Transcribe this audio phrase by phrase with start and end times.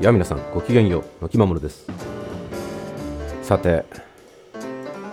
[0.00, 1.86] や皆さんごきげんようのきまもるです。
[3.42, 3.84] さて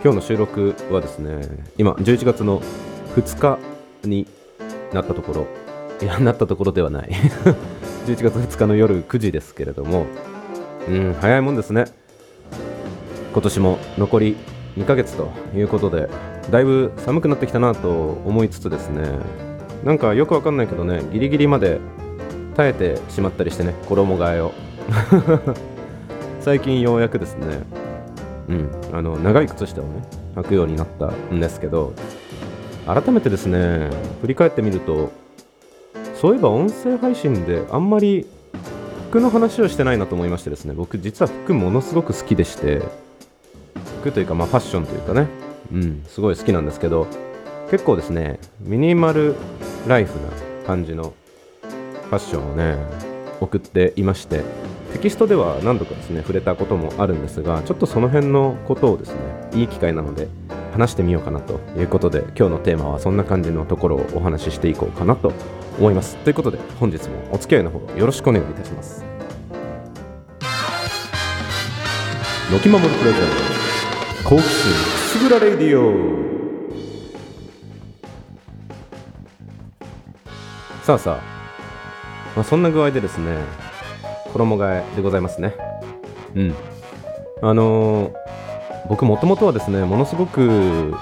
[0.01, 1.41] 今日の収録はですね
[1.77, 2.61] 今11月の
[3.17, 3.59] 2日
[4.07, 4.25] に
[4.93, 5.47] なったところ
[6.01, 7.09] いやなったところではない。
[8.07, 10.05] 11月2日の夜9時ですけれども
[10.87, 11.83] うん早いもんですね。
[13.33, 14.37] 今年も残り
[14.77, 16.07] 2ヶ月ということで
[16.49, 17.89] だいぶ寒くなってきたなと
[18.25, 19.03] 思いつつですね
[19.83, 21.79] なんかよくわかんないけどねギリギリまで
[22.55, 24.53] 耐えてしまったりしてね衣替えを。
[26.41, 27.59] 最近ようやくですね
[28.49, 30.03] うんあの長い靴下をね
[30.35, 31.93] 履くようになったんですけど
[32.85, 33.89] 改めてですね
[34.21, 35.11] 振り返ってみると
[36.15, 38.25] そういえば音声配信であんまり
[39.09, 42.81] 服の話をしてないなと思いましてですね僕実は服ものすごく好きでして
[44.01, 45.27] 服というかまあファッションというかね
[45.71, 47.07] うんすごい好きなんですけど
[47.69, 49.35] 結構ですねミニマル
[49.87, 51.13] ライフな感じの
[52.09, 52.77] ファッションをね
[53.41, 54.43] 送っていまして
[54.97, 59.19] テキストでは何度かですね触れたこともあるんですがちょっとその辺のことをですね
[59.53, 60.27] いい機会なので
[60.73, 65.31] 話してみようかなということで今日のテーマはそんな感じのところをお話ししていこうかなと
[65.77, 66.17] 思います。
[66.17, 69.05] ということで本日もお付き合いのほどよろしくお願いいたします。
[72.51, 73.21] ロキマモルプレゼン
[74.23, 74.77] ト好奇心く
[75.19, 75.93] すぐらレディオ。
[80.83, 83.66] さあさあ、まあ、そんな具合でですね
[84.37, 85.55] 衣替えでございますね。
[86.35, 86.55] うん。
[87.41, 88.13] あのー、
[88.89, 90.93] 僕もともとはですねものすごく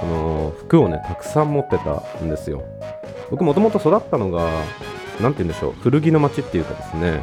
[0.00, 2.62] その服をねたくさん持ってたんですよ。
[3.30, 4.48] 僕もともと育ったのが
[5.20, 7.22] 何て言うんでしょう古着の街っていうかですね。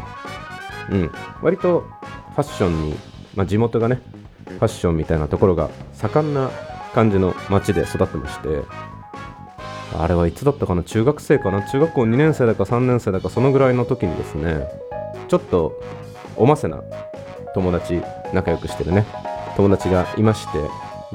[0.91, 1.11] うん。
[1.41, 1.81] 割と
[2.35, 2.95] ファッションに、
[3.35, 4.01] まあ、地元がね
[4.45, 6.49] ファッションみたいなところが盛んな
[6.93, 8.63] 感じの街で育ってまして。
[9.97, 10.83] あれはいつだったかな？
[10.83, 11.65] 中学生かな？
[11.65, 14.67] 中学校2年生だか3年生だかそのぐらいの時にですね
[15.27, 15.81] ちょっと
[16.35, 16.81] おませな
[17.53, 18.01] 友達
[18.33, 19.05] 仲良くしてるね。
[19.55, 20.59] 友達がいまして。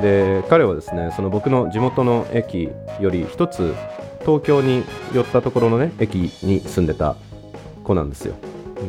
[0.01, 2.71] で彼はですねその僕の地元の駅
[3.01, 3.75] より一つ
[4.21, 7.17] 東京に寄ったところのね駅に住んでた
[7.85, 8.35] 子なんですよ。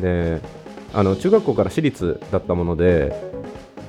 [0.00, 0.40] で
[0.94, 3.14] あの中学校から私立だったもので、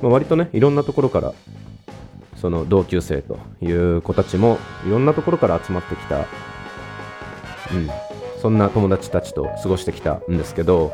[0.02, 1.34] まあ、割とねいろんなところから
[2.38, 7.90] その同級生という子たちもいろんなところから集まってきた、うん、
[8.42, 10.92] そんな友達たちと過ごしてきたんですけど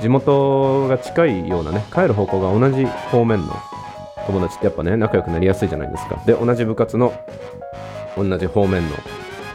[0.00, 3.56] 地元が近いようなね帰る方向が同じ方面の
[4.26, 6.22] 友達ってやっぱね仲良くなりやすいじゃないですか。
[6.26, 7.12] で同じ部活の
[8.16, 8.96] 同じ方面の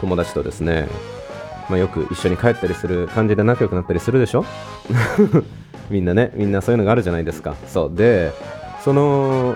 [0.00, 0.86] 友達とですね、
[1.68, 4.44] まあ、よく一緒に帰ったりする感じで仲良くなったりするでしょ？
[5.90, 7.54] みんなねみんなそういうのがあるじゃないですか。
[7.66, 7.90] そう。
[7.94, 8.32] で
[8.82, 9.54] その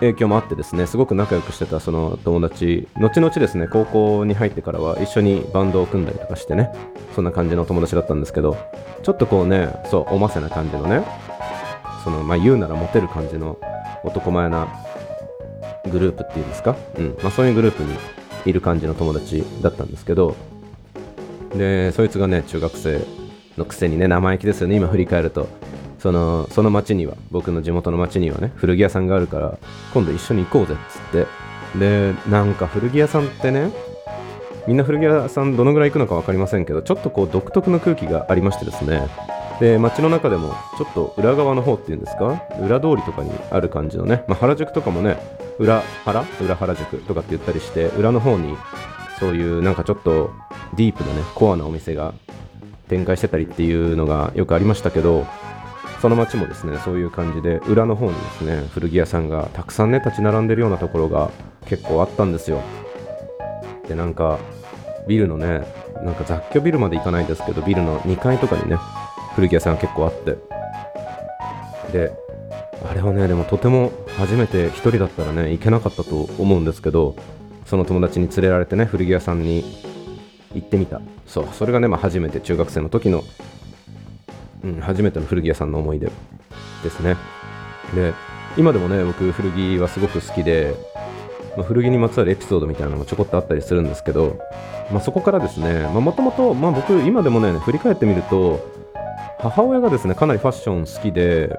[0.00, 6.70] 影響もあってですねすごく仲良くしてたその友達後々ですね高校に入ってからは一緒にバンドを組んだりとかしてね
[7.14, 8.56] そんな感じの友達だったんですけど
[9.02, 11.04] ちょっとこうねそうおませな感じのね
[12.04, 13.58] そのまあ言うならモテる感じの
[14.04, 14.68] 男前な
[15.90, 17.16] グループっていうんですか、うん。
[17.22, 17.96] まあ、そういうグループに
[18.44, 20.36] いる感じの友達だったんですけど
[21.54, 23.04] でそいつがね中学生
[23.56, 25.48] のくせにね生意気ですよね今振り返ると。
[25.98, 29.58] そのその町には僕の地元の町にはね古着屋さんがあるから
[29.92, 31.26] 今度一緒に行こうぜっつって。
[31.78, 33.70] でなんか古着屋さんってね
[34.66, 39.08] みんな古着屋さんどのぐらい行くのか分かりませんけどちょっとこう独特の空気がありましてですね。
[39.60, 42.42] で街の中でもちょっと裏側の方っていうんですか？
[42.60, 45.18] 裏通りとかにある感じのね、まあ、原宿とかもね
[45.58, 46.24] 裏原？
[46.40, 48.56] 裏原宿とかって言ったりして裏の方に
[49.18, 50.30] そういうなんかちょっと
[50.76, 52.14] ディープなねコアなお店が
[52.88, 55.26] 展開してたりっていうのがよくありましたけど
[56.06, 61.32] その街もですねそういう感じで裏の方にですね古着屋さんがたくさんね立ち並んでるようなところが
[61.64, 62.62] 結構あったんですよ。
[63.88, 64.38] でなんか
[65.08, 65.66] ビルのね
[66.04, 68.78] なんか雑居ビルまで行かないですけどビルの2階とかにね
[69.34, 70.36] 古着屋さんが結構あって。
[71.90, 72.12] で
[72.88, 77.16] あれはねでもとても初めて1人だったらね行けなかったと思うんですけど
[77.64, 79.64] その友達に連れられてね古着屋さんに
[80.54, 81.00] 行ってみた。
[81.26, 83.24] そうそれがね、まあ、初めて中学生の時の
[84.66, 86.10] うん、初めての古着屋さんの思い出
[86.82, 87.16] ですね。
[87.94, 88.12] で、
[88.56, 90.74] 今でもね、僕、古着はすごく好きで、
[91.56, 94.38] まあ、古着にまつわるエピソードみたいなのもちょこっとあったりするんですけど、
[94.90, 98.68] まあ、そこからですね、もともと、僕、今でもね、振り返ってみると、
[99.38, 101.58] 母親がですね、かなりファッション好きで、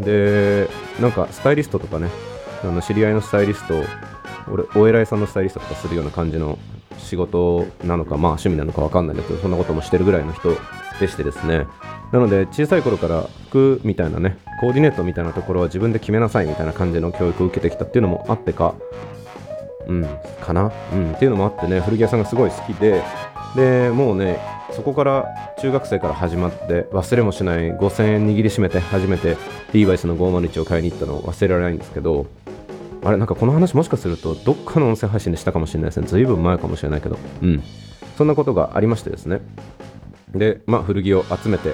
[0.00, 0.68] で、
[1.00, 2.08] なんかスタイリストとかね、
[2.64, 3.74] あの知り合いのスタイリスト、
[4.50, 6.58] 俺、お偉いさんのスタイリストとかするような感じの
[7.00, 10.56] 仕事なのか、まあ趣味なのか分かんないんだけど、そんなこともしてるぐらいの人
[11.00, 11.66] でしてですね、
[12.12, 18.74] なので小さい頃から服みたいなねコーディネートみたいなところは自分で決めなさいみたいな感じの教育を受けてきたっていうのもあってか
[19.86, 20.06] うん
[20.40, 20.72] かな。
[20.92, 23.02] うんっていうのもあってね古着屋さんがすごい好きで
[23.56, 24.40] でもうね
[24.72, 25.26] そこから
[25.60, 29.36] 中学生から始まって忘れもしない5000円握りしめて初めて
[29.72, 32.26] リーバイスの501を買いに行ったのを忘れられないんですけど
[33.02, 36.06] あれなんかこの話もしかするとどっかの音声配信でしたかもしれないですね。
[36.06, 37.18] ずいぶん前かもしれないけど。
[37.42, 37.62] うん。
[38.16, 39.40] そんなことがありましてですね。
[40.34, 41.70] でまあ古着を集めて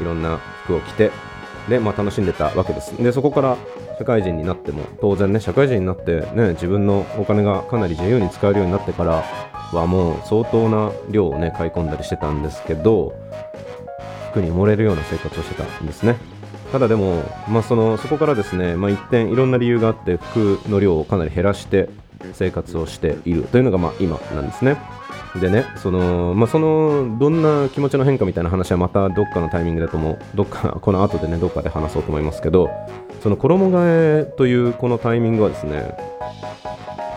[0.00, 1.10] いろんな服を着て
[1.68, 2.90] でまあ楽しんでたわけです。
[3.02, 3.56] でそこから
[3.98, 9.22] 社会人になっても当然ね社会人になってね自分のお金がかなり自由に使えるようになってから
[9.72, 13.14] はもう相当な量をね買い込んだりしてたんですけど
[14.32, 16.16] 服に埋もれるような生活をしてたんですね。
[16.74, 21.88] ただでも、まあ、そのそこからですね、まあ、一点いろんな理由があって服の量をかなり減らして
[22.32, 24.76] 生活をしているというのがまあ今なんですね
[25.40, 32.70] でね、その、まあ、その、どんな気持ちの変化みたいな話はまたどっかのタイミングだとも、どっか、この後でね、どっかで話そうと思いますけど、
[33.20, 35.96] その衣替えというこのタイミングはですね、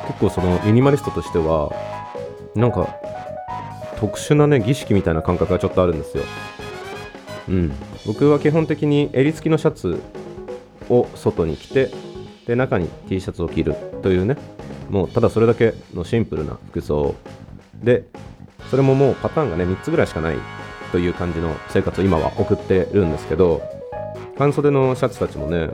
[0.08, 1.72] 結構そのミニマリストとしては、
[2.56, 2.96] なんか、
[4.00, 6.24] 特殊なね、儀式みたいな感覚がちょっとあるんですよ。
[7.50, 7.72] うん。
[8.08, 10.02] 僕は基本的に襟付きのシャツ
[10.90, 11.92] を外に着て、
[12.48, 14.38] で、中に T シャツを着るというね、
[14.90, 17.16] もうただそれだけのシンプルな服装
[17.76, 18.06] で、
[18.72, 20.38] それももうパターンがね、3つぐらいしかない
[20.94, 23.62] という感じの生活を今は送ってるんですけど、
[24.38, 25.70] 半袖のシャツたちもね、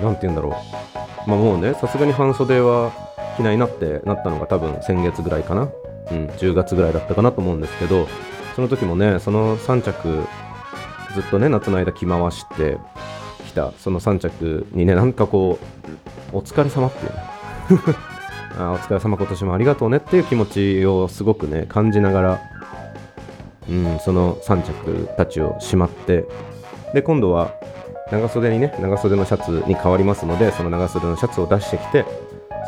[0.00, 1.28] なんて言うんだろう。
[1.28, 2.92] まあもうね、さすがに半袖は
[3.36, 5.68] 着ないなってなったのが多分先月ぐらいかな。
[6.12, 8.06] うん、10月ぐらいだったかなと思うんですけど、
[8.54, 10.24] その時もね、その3着、
[11.14, 12.78] ずっとね、夏の間着回して
[13.46, 15.58] きた、その3着にね、なんかこ
[16.32, 17.40] う、お疲れ様っていうね。
[18.58, 22.40] あお疲れ様今年もありがとうねっていう気持ちをすごくね感じながら、
[23.68, 26.24] うん、その3着たちをしまって
[26.92, 27.54] で今度は
[28.10, 32.04] 長袖にね長袖のシャツに変わりますのでその長袖のシャツを出してきて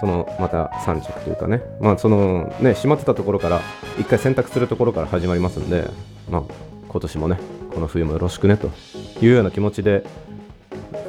[0.00, 3.60] そのまた3着というかねまあそのねしまってたところから
[3.98, 5.88] 1回洗濯するところから始まりますんで
[6.30, 6.42] まあ
[6.88, 7.38] 今年もね
[7.74, 8.70] この冬もよろしくねと
[9.20, 10.04] いうような気持ちで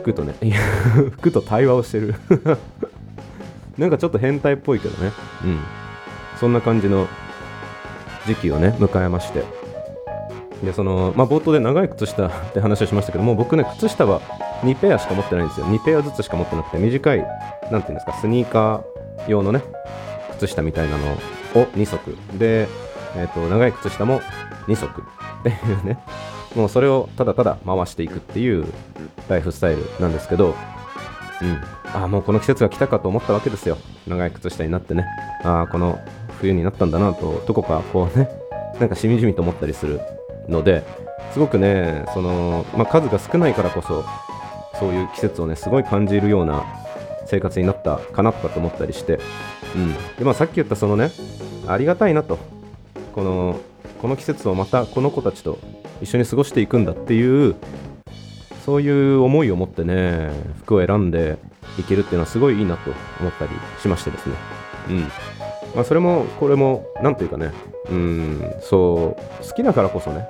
[0.01, 0.33] 服とね
[1.17, 2.15] 服と対話をしてる
[3.77, 5.11] なんかちょっと変態っぽいけどね。
[5.43, 5.59] うん。
[6.39, 7.07] そんな感じの
[8.27, 9.43] 時期をね、迎えまして。
[10.63, 14.21] で、その、まあ、冒頭で長い靴下 って話をしましたけども、僕ね、靴下は
[14.63, 15.65] 2ペアしか持ってないんですよ。
[15.67, 17.25] 2ペアずつしか持ってなくて、短い、
[17.71, 18.83] なんていうんですか、スニーカー
[19.27, 19.61] 用のね、
[20.37, 21.13] 靴下みたいなの
[21.63, 22.15] を2足。
[22.37, 22.67] で、
[23.15, 24.21] えっ、ー、と、長い靴下も
[24.67, 25.97] 2足っていうね、
[26.55, 28.65] もうそれをただただ回していくっていう
[29.27, 30.55] ライフスタイルなんですけど、
[31.41, 31.61] うん。
[31.93, 33.77] ああ、もうこの季節が来たかと思ったわけですよ。
[34.07, 35.05] 長い靴下になってね。
[35.43, 35.99] ああ、この
[36.39, 38.29] 冬になったんだなと、どこかこうね、
[38.79, 39.99] なんかしみじみと思ったりする
[40.47, 40.83] ので、
[41.31, 44.03] すごくね、その、まあ、数が少ないからこそ、
[44.79, 46.63] そういう季節をね、すごい感じるような
[47.25, 49.19] 生活になったかなとかと思ったりして、
[49.75, 49.93] うん。
[50.17, 51.11] で、まあ、さっき言ったそのね、
[51.67, 52.37] ありがたいなと、
[53.15, 53.55] この、
[54.01, 55.57] この季節をまたこの子たちと
[56.03, 57.55] 一緒に過ごしていくんだっていう
[58.65, 61.37] そういう思いを持ってね、服を選んで
[61.77, 63.51] いけるっていうのはすごいいいなと思ったり
[63.81, 64.35] しましてですね。
[64.89, 64.99] うん。
[65.75, 67.51] まあ、それも、これも、なんていうかね、
[67.89, 70.25] うん、そう、好きだからこそね、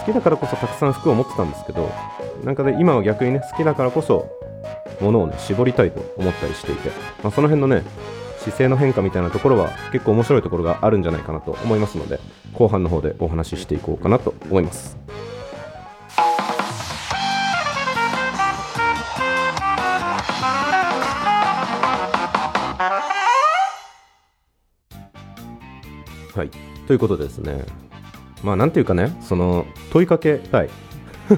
[0.00, 1.90] 好きだからこそたくさん服を持ってたんですけど、
[2.42, 4.30] なんかで、今は逆にね、好きだからこそ、
[5.00, 6.88] 物をね、絞りたいと思ったりしていて、
[7.22, 7.82] まあ、その辺のね、
[8.40, 12.18] 姿勢の変化みたいなところは結構面白いところがあるんじゃないかなと思いますので、
[12.54, 14.96] 後半の方でお話ししていこうかなと思います。
[26.34, 26.50] はい。
[26.86, 27.66] ということでですね、
[28.42, 30.70] まあ、なんていうかね、その、問いかけたい。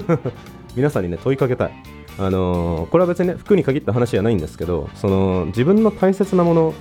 [0.75, 1.92] 皆さんにね、問いかけたい。
[2.19, 6.73] あのー、これは別にね、服に限った話じゃないんですけど、その、自分の大切なもの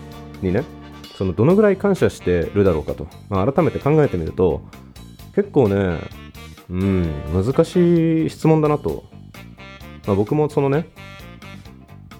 [0.43, 0.65] にね、
[1.17, 4.62] その、どのぐらい感謝してるだろうかと、まあ、改めて考えてみると、
[5.35, 5.99] 結構ね、
[6.69, 9.05] うん、難しい質問だなと。
[10.07, 10.89] まあ、僕もそのね、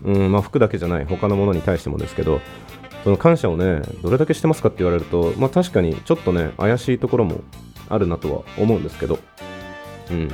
[0.04, 2.40] うん、まあ、服だけじゃない、他のものに対してもですけど、
[3.04, 7.40] その感謝をね、どれだけしてますかって言われると、まあ確かにちょっとね、怪しいところも
[7.88, 9.19] あるなとは思うんですけど、
[10.11, 10.31] うん。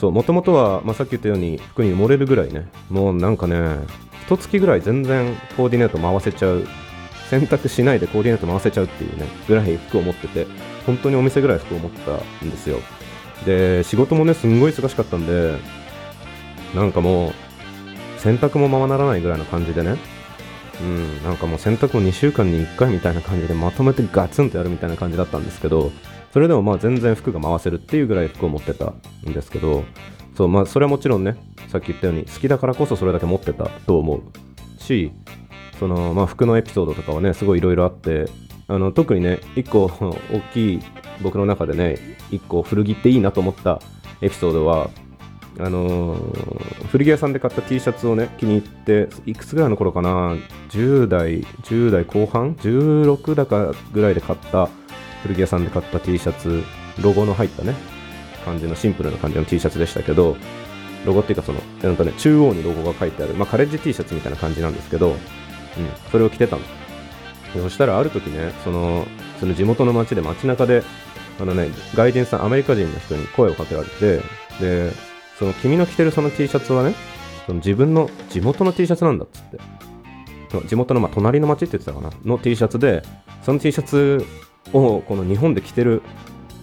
[0.00, 3.76] そう、もともとは、まあ、さっき言ったように服に埋もれるぐらいね、もうなんかね、
[4.24, 6.66] 一月ぐらい全然コーディネート回せちゃう、
[7.28, 10.46] 選択しないでコーディネート回せちゃうっていうね、ぐらい服を持ってて、
[10.86, 12.78] 本当にお店ぐらい服を持ってたんですよ。
[13.44, 15.58] で、仕事もね、すんごい忙しかったんで、
[16.74, 17.32] なんかもう、
[18.20, 19.98] 洗濯もままならないぐらいの感じでね、
[20.80, 25.92] うん、なんかもう洗濯を2週間に1回みたいな感じでまとめてガツンとやるみたいな感じだったんですけど、
[26.32, 28.92] それでもまあ全然服が回せるっていうぐらい服を持ってた
[29.28, 29.84] んですけど、
[30.36, 31.36] そう、まあそれはもちろんね、
[31.68, 35.12] さっき言ったように好きだからこそそれだけ持ってたと思うし、
[35.78, 38.26] そのまあ服のエピソードとかはね、すごいいろいろあって、
[38.70, 40.80] あの特にね一個 大きい
[41.22, 41.98] 僕の中でね
[42.30, 43.82] 一個古着っていいなと思った
[44.20, 44.90] エピソードは
[45.58, 50.36] あのー古着屋さんで買った T シャツをね気に入っていくつぐらいの頃かな
[50.70, 54.68] 10代10代後半？16だかぐらいで買った
[55.22, 56.62] 古着屋さんで買った T シャツ
[57.00, 57.74] ロゴの入ったね
[58.44, 60.36] 感じのシンプルな感じの T シャツでしたけど
[61.04, 65.16] ロゴっていうかそのなんかね中央にロゴが書いてあるまあカレッジ T シャツみたいな感じなんですけど、うん、
[66.10, 66.62] それを着てたの。
[67.54, 69.06] そしたらある時ねその
[69.40, 70.84] その地元の街で街中で
[71.40, 74.20] あのね外人さんアメリカ人の人に声をかけられて
[74.60, 74.92] で
[75.36, 76.94] その君の着てるその T シャツはね
[77.46, 79.58] その自分の地元の T シャツなんだっつって。
[80.66, 83.02] 地元のまあ隣の町って言ってたかなの T シャツで
[83.44, 84.26] その T シャツ
[84.72, 86.02] をこの日本で着てる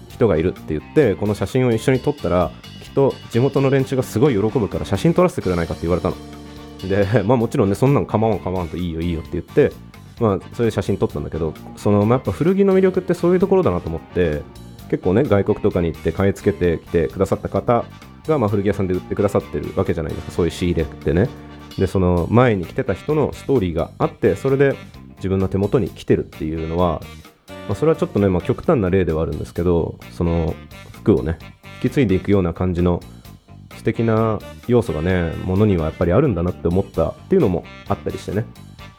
[0.09, 2.51] 人がいるって言ってこの写真を一緒に撮ったら
[2.83, 6.15] きっと地元の連中がすごい喜ぶから写真撮らせてくれないかって言われたの。
[6.87, 9.71] でまあもちろんねそんなん構わん構わんといいよいいよって言って
[10.19, 14.43] まあそういう写真撮ったんだけどそのまあやっぱ古着の魅力ってそういうところだなと思って
[14.89, 17.85] 結構ね外国とかに行って買い付けてきてくださった方
[18.27, 20.31] がまあ古着屋さんで売ってくださってるわけじゃないですか。
[20.31, 21.29] そういう仕入れってね。
[21.77, 24.75] でその前に来てた人のストーリーがあってそれで
[25.17, 27.01] 自分の手元に来てるっていうのは、
[27.47, 30.55] まあ、それはちょっとね、まあ、極端な例ではあるんですけどその
[30.93, 31.37] 服をね
[31.83, 33.01] 引き継いでいくような感じの
[33.75, 38.45] 素敵な要素がねものにはやっぱりあるんだなって思ったっていうのもあったりしてね。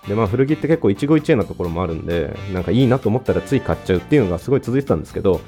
[0.06, 5.42] でまあ古着って結構一期一会なところもあるんでなんかいいなと思ったらつい買っちゃうっていうのがすごい続いてたんですけど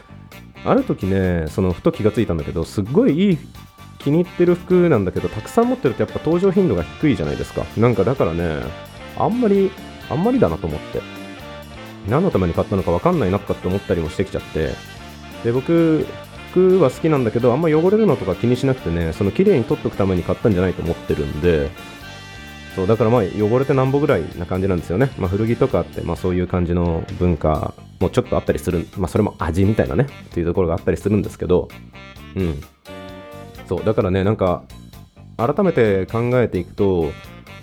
[0.66, 3.38] ある時ねそのふと気がついたんだけどすっごいいい
[3.98, 7.64] 気に入ってる服なんだけどたくさん持ってるとやっぱ登場頻度が低いじゃないですか。
[7.76, 8.60] なんかだからね
[9.16, 9.70] あんまり
[10.10, 11.19] あんまりだなと思って。
[12.08, 14.70] 何のために買ったのか分かんないなとかって思ったりもしてきちゃって。
[15.44, 16.06] で僕
[16.50, 21.70] 服は好きなんだけどあんま汚れるのとか気にしなくてねその綺麗に取っとくために買ったんじゃないと思ってるんで。
[22.76, 31.68] そうだからまあ汚れてなんぼぐらいな感じなんですよね、まあ、古着とかってまあそういう感じの文化もちょっとあったりする、まあ、それも味みたいなねっていうところがあったりするんですけど。
[32.36, 32.62] うん。
[33.68, 34.64] そうだからねなんか
[35.36, 37.12] 改めて考えていくと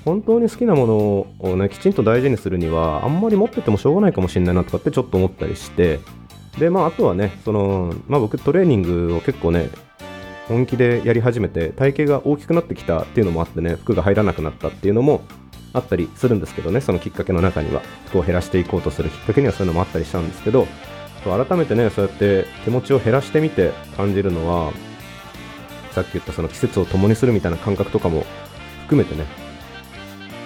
[0.07, 5.99] 本当に好きなものをねきちんと大事にするにはあんまり持っててもしょうがないかもしれないなとかってちょっと思ったりして
[6.57, 9.69] でまああとはねそのまあ僕トレーニングを結構ね
[10.47, 15.19] 本気でやり始めて体型が大きくなってきたっていうのもあってね服が入らなくなったっていうのも
[15.73, 17.81] あったりするんですけどねそのきっかけの中には。
[18.05, 20.67] 服を減らしていこうとするきっかけにはそういうのもあったりしたんですけど
[21.25, 24.71] 改めてねそうやって手持ちを減らしてみて感じるのは
[25.91, 28.23] さっき言ったその季節を共にするみたいな感覚とかも
[28.85, 29.46] 含めてね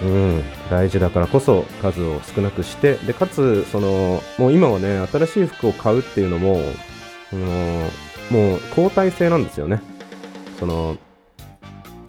[0.02, 0.42] うん。
[0.70, 6.60] 大事だからこそ数を少なくしてでかつそのもう今はね新しい服を買うっていうのも、
[7.32, 7.40] うん、
[8.30, 9.82] もう交代制なんですよね。
[10.58, 10.96] その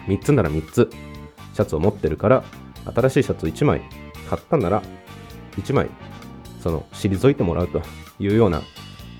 [0.07, 0.89] 3つなら3つ
[1.53, 2.43] シャツを持ってるから
[2.93, 3.81] 新しいシャツを1枚
[4.29, 4.81] 買ったなら
[5.57, 5.89] 1枚
[6.61, 7.81] その退いてもらうと
[8.19, 8.61] いうような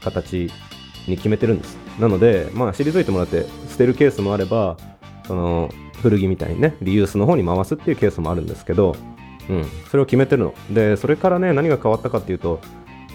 [0.02, 0.52] 形
[1.08, 1.78] に決めてるんです。
[2.00, 4.78] なのでまあ退いてもらって捨てるケースもあれば
[5.28, 5.70] その
[6.02, 8.96] 古着みたいにねリユースの方に回すっていうケースもあるんですけど、
[9.50, 10.54] うん、それを決めてるの。
[10.70, 12.60] でそれからね何が変わったかっていうと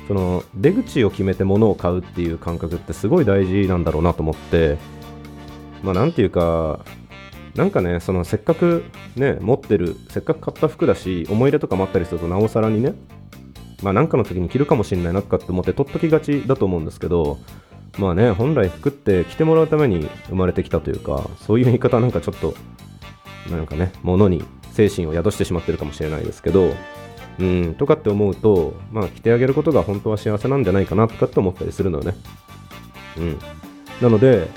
[0.09, 4.79] その出口を決めて物を買うっていう感覚ってすごい大事なんだろうなと思って
[5.83, 6.81] まあなんていうか
[7.55, 8.85] なんかねそのせっかく
[9.17, 12.95] ね持ってるせっかく買った服だし思い入れとかもあったりするとなおさらにね
[13.83, 17.39] まあなんかの時に着るかもしれないなとかって思って取っときがちだと思うんですけど
[17.99, 22.55] まあね本来服って着てもらうために生まれてきたというかそういう言い方なんかちょっと
[23.51, 26.73] なんかね物に精神を宿してしまってるかもしれないですけど
[27.39, 32.15] うんとかって思うとまあ着てあげることが本当は幸せなんじゃないかなとかって思ったりするのよね。
[33.17, 33.39] うん。
[34.01, 34.49] なので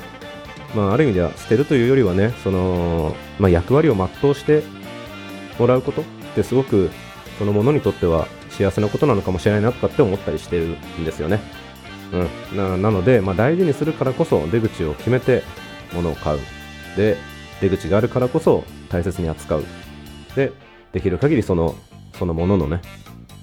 [0.76, 4.64] まあある意味では捨てるというよりはねそのまあ役割を全うして
[5.58, 6.04] もらうことっ
[6.36, 6.92] てすごく
[7.40, 11.40] そのものにとっては幸せなことなのかもしれないなとかって思ったりしてるんですよね。
[12.14, 15.44] うん、ななので、まあ、大事にするからこそ出口を決めて
[15.94, 16.40] 物を買う。
[16.98, 17.18] で
[17.62, 19.64] 出口があるからこそ大切に扱う。
[20.36, 20.52] で
[20.92, 21.76] できる限りその
[22.14, 22.82] そのもののね、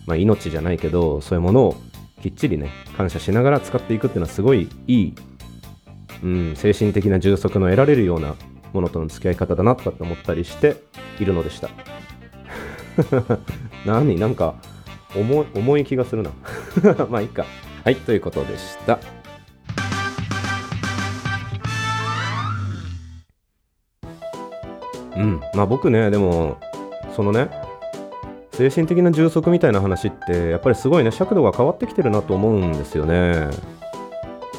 [0.07, 1.77] まあ、命じゃないけどそういうものを
[2.23, 5.15] きっちりね感謝しながら使っていくっていうのはすごいいい、
[6.23, 8.35] うん、精神的な充足の得られるような
[8.73, 10.77] ものとの付き合い方だなとかって思ったりして
[11.19, 11.71] いるのでした。
[13.87, 14.57] 何なんか
[15.15, 16.31] 重い重い気がするな。
[17.09, 17.47] まあいいか。
[17.85, 18.99] はい、ということでした。
[25.17, 26.59] うん、まあ僕ね、でも、
[27.17, 27.51] そのね、
[28.53, 33.49] 精神的な充足みたいな話って、やっぱりすごいね、尺度が変わってきてるなと思うんですよね。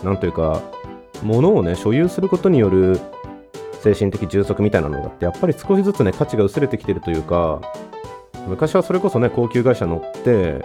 [0.04, 0.62] なんというか、
[1.24, 3.00] 物をね、所有することによる
[3.82, 7.62] 精神的充足みたいなのがって、やっぱり少しずつね、価値が薄れてきてるというか、
[8.48, 10.64] 昔はそれこそね、高級会社乗って、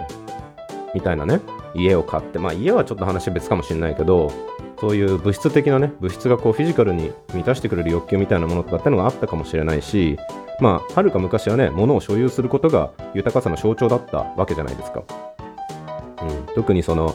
[0.95, 1.41] みたいなね
[1.75, 4.33] 家を買ってまあ家はちょっと話別かもしれないけど
[4.81, 10.19] そういう物質的なね物質がこうフィジカルに満たしてくれる欲求みたいなものとかってのがあったかもしれないし
[10.61, 15.03] まあはるか昔はね物を所有することが豊かさの象徴だったわけじゃないですか、
[16.23, 17.15] うん、特にその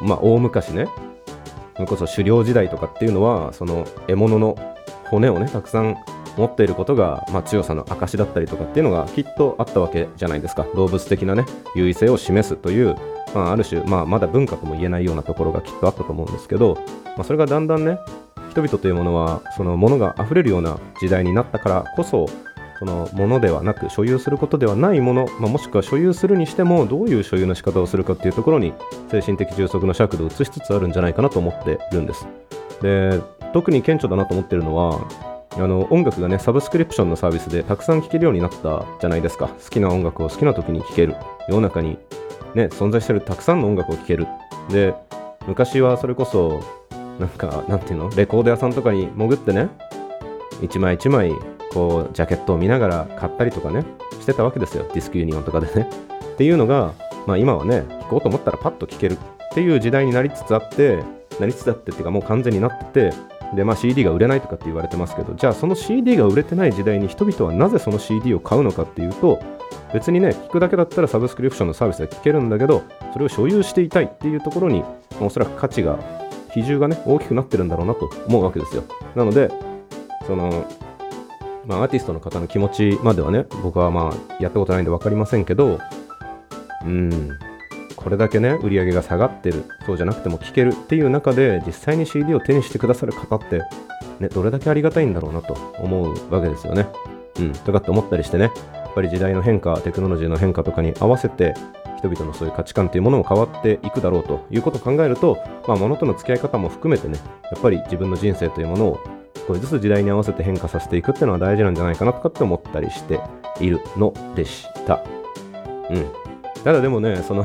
[0.00, 0.88] まあ大昔ね
[1.74, 4.56] それこそ狩猟時代とかっていうのはその獲物の
[5.10, 5.96] 骨をねたくさん
[6.36, 10.66] 持っていることが、まあ、強さの証だったりとかっていうのがきっとあったわけじゃないですか。
[10.74, 12.96] 動物的なね優位性を示すという、
[13.34, 16.78] まあ、ある種、まあ、まだ文化とも言えないようなところがきっとあったと思うんですけど、
[17.16, 17.98] まあ、それがだんだんね
[18.50, 22.28] 人々というものはそのものが溢れるような時代になったからこそ
[22.78, 28.74] そのものではなく所有することではないもの、まあ、もしくは所有するにしてもどういう所有の仕方をするかっていうところに
[29.08, 32.26] 精神的充足の尺度を移しつつあるんじゃないかなと思ってるんです。
[32.80, 33.20] で
[33.52, 34.98] 特に顕著だなと思ってるのは
[35.56, 39.48] あの音楽がねサブスクリプションのサービスでたくさん聴けるようになったじゃないですか。
[39.48, 41.16] 好きな音楽を好きな時に聴ける
[41.48, 41.98] 世の中に
[42.54, 44.26] ね存在してるたくさんの音楽を聴ける。
[44.70, 44.94] で
[45.46, 46.62] 昔はそれこそ
[47.18, 48.10] なんかなんていうの？
[48.10, 49.68] レコード屋さんとかに潜ってね
[50.62, 51.32] 一枚一枚
[51.72, 53.84] こうジャケットを見ながら買ったりとかね
[54.20, 54.84] してたわけですよ。
[54.94, 55.88] ディスクユニオンとかでね。
[56.34, 56.94] っていうのが、
[57.26, 59.16] まあ、今はね聴こうと思ったらパッと聴けるっ
[59.52, 61.02] ていう時代になりつつあって
[61.38, 63.16] なりつつあってっていうかもう完全になってて
[63.54, 69.40] でまあ CD が売れないとかって言われてますけどじゃあその CD が売れてない時代に人々はなぜその CD を買うのかっていうと
[69.92, 72.82] 別にね聞くだけだったらサブスクリプションのサービスで聞けるんだけど
[73.12, 74.82] それを所有していたいっていうところに、
[75.20, 75.98] おそらく価値が
[76.50, 78.84] 比重がね大きくなってるんだろうなと思うわけですよ。
[79.14, 79.50] なので
[80.26, 80.66] その
[81.66, 85.78] まあ、アーティストの方の気持ちまではね、僕はまあ、やったことないんで分かりませんけど、
[86.84, 87.38] うん、
[88.02, 93.62] これだけね、売り上げが下がってる、そうじゃなくても聴けるっていう中で、実際に CD を手にしてくださる方って、
[94.20, 96.86] ね、どれだけありがたいんだろうなと思うわけですよね。
[97.38, 101.54] うん、とかって思ったりしてね、やっぱり時代の変化、テクノロジーの変化とかに合わせて、
[101.98, 107.18] 人々のそういう価値観というものも変わっていくだろうということを考えると、まあ、物との付き合い方も含めてね、
[107.50, 109.00] やっぱり自分の人生というものを
[109.46, 113.20] 少しずつ時代に合わせて変化させていくっていうのは大事なんじゃないかなとかって思ったりして
[113.60, 115.04] いるのでした。
[115.90, 116.06] うん。
[116.64, 117.44] ただでもね、その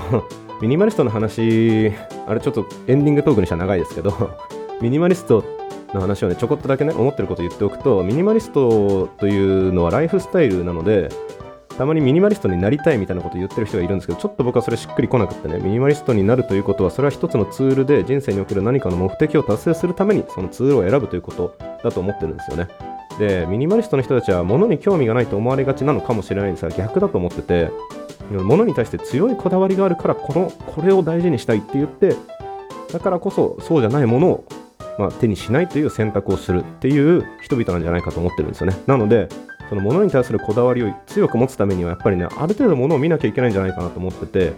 [0.61, 1.91] ミニマリストの話、
[2.27, 4.11] あれちょっとエンディングトークにしたら長いですけど
[4.81, 5.43] ミニマリスト
[5.93, 11.09] の話をね、ちょこっとだけね、思ってること言っておくと、ミニマリストというのはライフスタイルなので、
[11.77, 22.67] たまにミニマリストになりたいみたいなことを言ってる人がいるんですけど、ちょっと僕はそれしっくりこなくてね、ミニマリストになるということは、それは一つのツールで人生における何かの目的を達成するために、そのツールを選ぶということだと思ってるんですよね。
[23.19, 27.69] で、ミニマリストの人たちは物に興味がないと思われがちなのかもしれないんですが、逆だと思ってて、
[28.31, 32.15] 物に対して強いこだわりがあるから、この、これを大事にしたいって言って、
[32.91, 34.45] だからこそ、そうじゃないものを
[34.97, 38.75] まあ、手にしないという選択をするっていう人々なんじゃないかと思ってるんですよね。
[38.87, 39.29] なので、
[39.69, 44.53] その物に対するこだわりを強く持つためにはやっぱりねある程度物を見なきゃいけないんじゃないかなと思ってて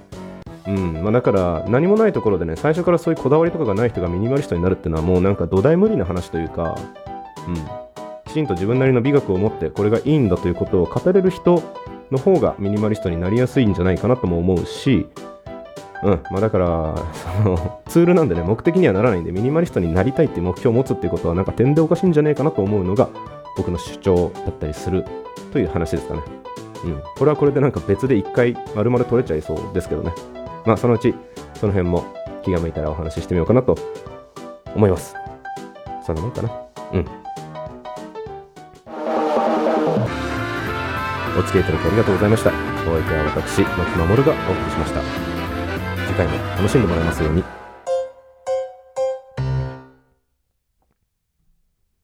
[0.68, 6.78] うんまあ、だから何もないところでね最初からそういうこだわりとかがない人がミニマリストになるっていうのはもうなんか土台無理な話というか、
[7.48, 7.56] うん、
[8.26, 11.64] きちんと自分なりの美学を持ってこれがいいんだということを語れる人
[12.12, 15.08] の方がミニマリストになりやすいんじゃないかなとも思うし、
[16.04, 16.96] うんまあ、だから
[17.44, 23.10] そのツールなんでね目的にはならないんでミニマリストになりたいって目標を持つっていうことはなんか点でおかしいんじゃないかなと思うのが
[23.58, 25.06] 僕の主張だったりする
[25.52, 26.22] という話ですかね。
[26.86, 27.02] うん。
[27.18, 30.14] これはこれでなんか別で一回丸々取れちゃいそうですけどね。
[30.66, 31.14] まあそのうち
[31.56, 32.04] その辺も
[32.44, 33.76] 気が向いたらお話ししてみようかなと
[34.76, 35.16] 思います。
[36.06, 36.50] そんなもんかな。
[36.94, 37.19] うん。
[41.40, 42.50] お付き合いいただきありがとうございました。
[42.50, 45.02] お相手は私、牧守がお送りしました。
[46.06, 47.59] 次回も楽しんでもらえますように。